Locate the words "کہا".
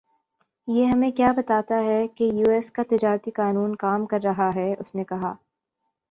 5.03-5.33